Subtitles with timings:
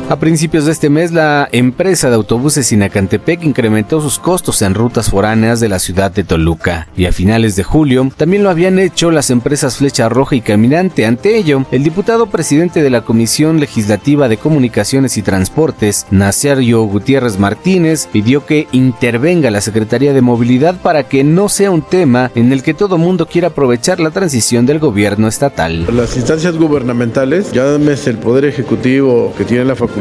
[0.10, 5.12] A principios de este mes, la empresa de autobuses Sinacantepec incrementó sus costos en rutas
[5.12, 6.88] foráneas de la ciudad de Toluca.
[6.98, 11.06] Y a finales de julio, también lo habían hecho las empresas Flecha Roja y Caminante.
[11.06, 17.38] Ante ello, el diputado presidente de la Comisión Legislativa de Comunicaciones y Transportes, Nazario Gutiérrez
[17.38, 22.52] Martínez, pidió que intervenga la Secretaría de Movilidad para que no sea un tema en
[22.52, 25.86] el que todo mundo quiera aprovechar la transición del gobierno estatal.
[25.96, 29.99] Las instancias gubernamentales, ya el Poder Ejecutivo que tiene la facultad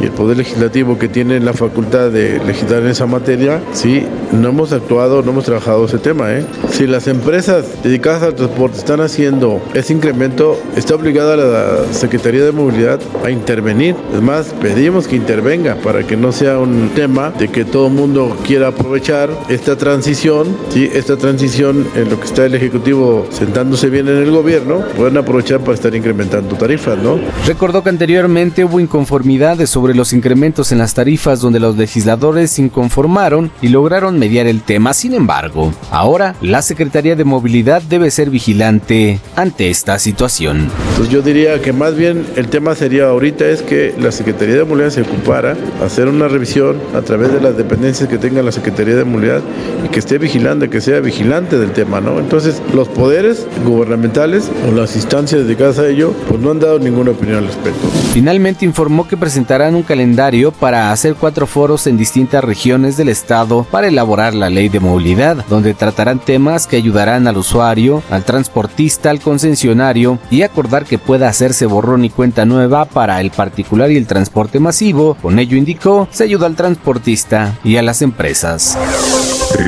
[0.00, 4.48] y el Poder Legislativo que tiene la facultad de legislar en esa materia, sí, no
[4.48, 6.32] hemos actuado, no hemos trabajado ese tema.
[6.32, 6.44] ¿eh?
[6.70, 12.52] Si las empresas dedicadas al transporte están haciendo ese incremento, está obligada la Secretaría de
[12.52, 13.94] Movilidad a intervenir.
[14.14, 17.92] Es más, pedimos que intervenga para que no sea un tema de que todo el
[17.92, 20.90] mundo quiera aprovechar esta transición, ¿sí?
[20.92, 25.60] esta transición en lo que está el Ejecutivo sentándose bien en el gobierno, pueden aprovechar
[25.60, 27.18] para estar incrementando tarifas, ¿no?
[27.46, 29.25] Recordó que anteriormente hubo inconformidad
[29.66, 34.62] sobre los incrementos en las tarifas donde los legisladores se inconformaron y lograron mediar el
[34.62, 34.94] tema.
[34.94, 40.68] Sin embargo, ahora la Secretaría de Movilidad debe ser vigilante ante esta situación.
[40.96, 44.64] Pues yo diría que más bien el tema sería ahorita es que la Secretaría de
[44.64, 48.94] Movilidad se ocupara hacer una revisión a través de las dependencias que tenga la Secretaría
[48.94, 49.42] de Movilidad
[49.84, 52.20] y que esté vigilante, que sea vigilante del tema, ¿no?
[52.20, 57.10] Entonces, los poderes gubernamentales o las instancias dedicadas a ello, pues no han dado ninguna
[57.10, 57.88] opinión al respecto.
[58.12, 63.64] Finalmente informó que presentarán un calendario para hacer cuatro foros en distintas regiones del estado
[63.70, 69.10] para elaborar la ley de movilidad, donde tratarán temas que ayudarán al usuario, al transportista,
[69.10, 73.96] al concesionario y acordar que pueda hacerse borrón y cuenta nueva para el particular y
[73.96, 75.16] el transporte masivo.
[75.20, 78.76] Con ello indicó, se ayuda al transportista y a las empresas.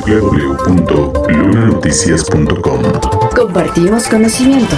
[0.05, 2.81] www.lunanoticias.com
[3.35, 4.75] Compartimos conocimiento.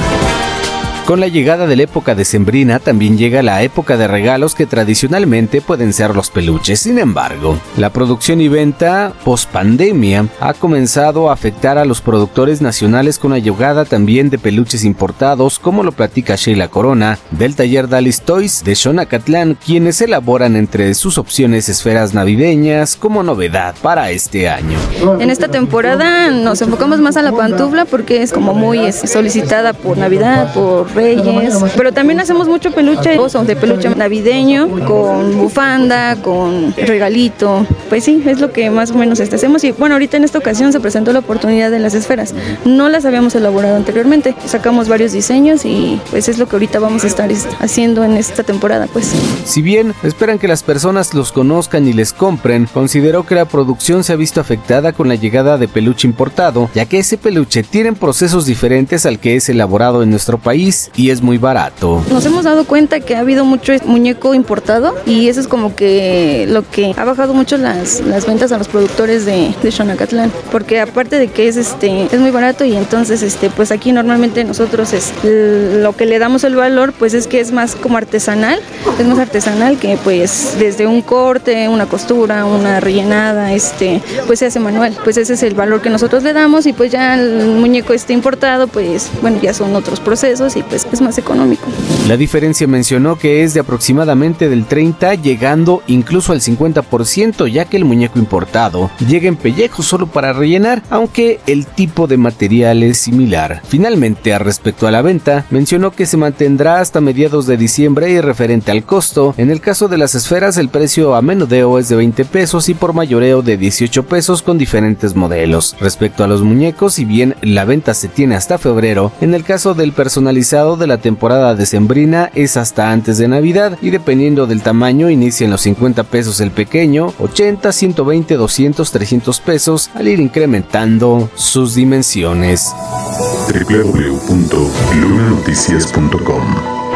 [1.06, 5.60] Con la llegada de la época decembrina también llega la época de regalos que tradicionalmente
[5.60, 6.80] pueden ser los peluches.
[6.80, 12.62] Sin embargo, la producción y venta post pandemia ha comenzado a afectar a los productores
[12.62, 17.90] nacionales con la llegada también de peluches importados, como lo platica Sheila Corona del taller
[17.90, 24.48] Dalis Toys de Xonacatlán, quienes elaboran entre sus opciones esferas navideñas como novedad para este
[24.48, 24.78] año.
[25.20, 29.98] En esta temporada nos enfocamos más a la pantufla porque es como muy solicitada por
[29.98, 37.66] Navidad, por pero también hacemos mucho peluche, de peluche navideño, con bufanda, con regalito.
[37.90, 39.64] Pues sí, es lo que más o menos este, hacemos.
[39.64, 42.34] Y bueno, ahorita en esta ocasión se presentó la oportunidad de las esferas.
[42.66, 44.36] No las habíamos elaborado anteriormente.
[44.46, 47.30] Sacamos varios diseños y pues es lo que ahorita vamos a estar
[47.60, 49.12] haciendo en esta temporada, pues.
[49.46, 54.04] Si bien esperan que las personas los conozcan y les compren, consideró que la producción
[54.04, 57.94] se ha visto afectada con la llegada de peluche importado, ya que ese peluche tiene
[57.94, 62.04] procesos diferentes al que es elaborado en nuestro país y es muy barato.
[62.10, 66.46] Nos hemos dado cuenta que ha habido mucho muñeco importado y eso es como que
[66.50, 70.80] lo que ha bajado mucho las, las ventas a los productores de, de Xonacatlán, porque
[70.80, 74.94] aparte de que es este es muy barato y entonces este pues aquí normalmente nosotros
[74.94, 78.60] es, lo que le damos el valor pues es que es más como artesanal,
[79.00, 84.48] es más artesanal que pues desde un corte, una costura, una rellenada, este pues se
[84.48, 87.48] hace manual, pues ese es el valor que nosotros le damos y pues ya el
[87.48, 91.64] muñeco este importado pues bueno ya son otros procesos y pues es más económico.
[92.08, 97.78] La diferencia mencionó que es de aproximadamente del 30 llegando incluso al 50% ya que
[97.78, 102.98] el muñeco importado llega en pellejo solo para rellenar aunque el tipo de material es
[103.00, 103.62] similar.
[103.68, 108.72] Finalmente, respecto a la venta, mencionó que se mantendrá hasta mediados de diciembre y referente
[108.72, 112.26] al costo, en el caso de las esferas el precio a menudeo es de 20
[112.26, 115.76] pesos y por mayoreo de 18 pesos con diferentes modelos.
[115.80, 119.74] Respecto a los muñecos, si bien la venta se tiene hasta febrero, en el caso
[119.74, 125.10] del personalizado de la temporada decembrina es hasta antes de Navidad y dependiendo del tamaño
[125.10, 131.30] inicia en los 50 pesos el pequeño, 80, 120, 200, 300 pesos al ir incrementando
[131.36, 132.74] sus dimensiones.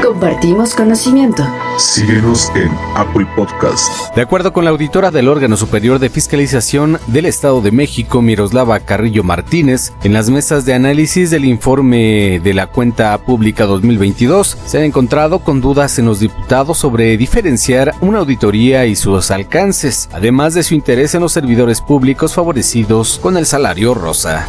[0.01, 1.43] Compartimos conocimiento.
[1.77, 4.15] Síguenos en Apple Podcast.
[4.15, 8.79] De acuerdo con la auditora del órgano superior de fiscalización del Estado de México, Miroslava
[8.79, 14.77] Carrillo Martínez, en las mesas de análisis del informe de la cuenta pública 2022 se
[14.77, 20.53] han encontrado con dudas en los diputados sobre diferenciar una auditoría y sus alcances, además
[20.53, 24.47] de su interés en los servidores públicos favorecidos con el salario rosa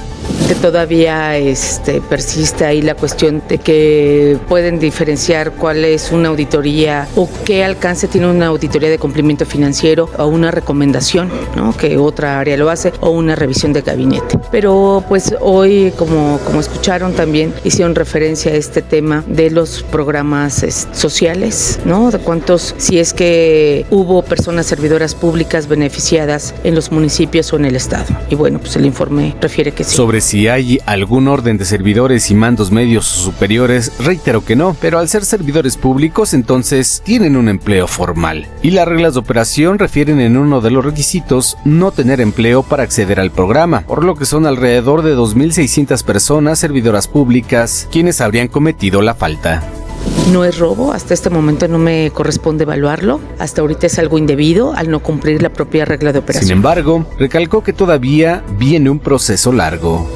[0.48, 7.08] que todavía este, persiste ahí la cuestión de que pueden diferenciar cuál es una auditoría
[7.16, 11.76] o qué alcance tiene una auditoría de cumplimiento financiero o una recomendación, ¿no?
[11.76, 14.38] que otra área lo hace, o una revisión de gabinete.
[14.50, 20.64] Pero pues hoy, como, como escucharon también, hicieron referencia a este tema de los programas
[20.92, 22.10] sociales, ¿no?
[22.10, 27.64] De cuántos, si es que hubo personas servidoras públicas beneficiadas en los municipios o en
[27.66, 28.06] el Estado.
[28.30, 29.96] Y bueno, pues el informe refiere que sí.
[30.26, 35.08] Si hay algún orden de servidores y mandos medios superiores, reitero que no, pero al
[35.08, 38.48] ser servidores públicos entonces tienen un empleo formal.
[38.60, 42.82] Y las reglas de operación refieren en uno de los requisitos no tener empleo para
[42.82, 48.48] acceder al programa, por lo que son alrededor de 2.600 personas servidoras públicas quienes habrían
[48.48, 49.62] cometido la falta.
[50.32, 54.74] No es robo, hasta este momento no me corresponde evaluarlo, hasta ahorita es algo indebido
[54.74, 56.48] al no cumplir la propia regla de operación.
[56.48, 60.08] Sin embargo, recalcó que todavía viene un proceso largo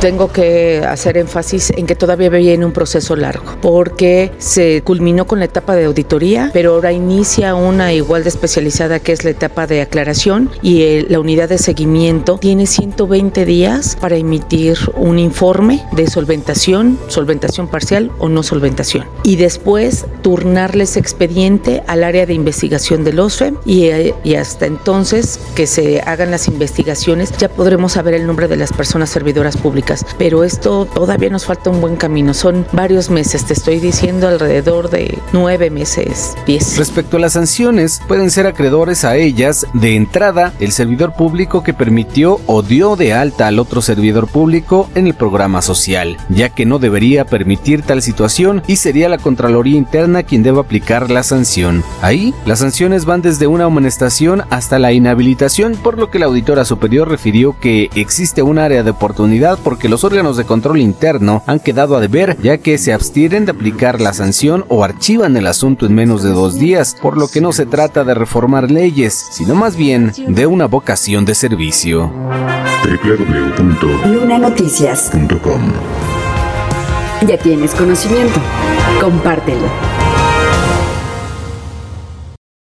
[0.00, 5.38] tengo que hacer énfasis en que todavía viene un proceso largo, porque se culminó con
[5.38, 9.66] la etapa de auditoría, pero ahora inicia una igual de especializada que es la etapa
[9.66, 16.06] de aclaración y la unidad de seguimiento tiene 120 días para emitir un informe de
[16.06, 19.06] solventación, solventación parcial o no solventación.
[19.22, 23.90] Y después turnarles expediente al área de investigación del OSFE y,
[24.24, 28.72] y hasta entonces que se hagan las investigaciones ya podremos saber el nombre de las
[28.72, 29.85] personas servidoras públicas
[30.18, 32.34] pero esto todavía nos falta un buen camino.
[32.34, 36.76] Son varios meses, te estoy diciendo alrededor de nueve meses, diez.
[36.76, 41.74] Respecto a las sanciones, pueden ser acreedores a ellas de entrada el servidor público que
[41.74, 46.66] permitió o dio de alta al otro servidor público en el programa social, ya que
[46.66, 51.82] no debería permitir tal situación y sería la Contraloría Interna quien debe aplicar la sanción.
[52.02, 56.64] Ahí, las sanciones van desde una amonestación hasta la inhabilitación, por lo que la auditora
[56.64, 61.42] superior refirió que existe un área de oportunidad por que los órganos de control interno
[61.46, 65.46] han quedado a deber, ya que se abstienen de aplicar la sanción o archivan el
[65.46, 69.26] asunto en menos de dos días, por lo que no se trata de reformar leyes,
[69.30, 72.12] sino más bien de una vocación de servicio.
[72.84, 75.60] www.lunanoticias.com
[77.26, 78.38] Ya tienes conocimiento.
[79.00, 80.05] Compártelo.